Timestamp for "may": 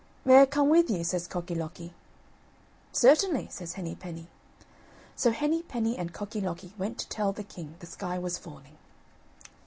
0.25-0.41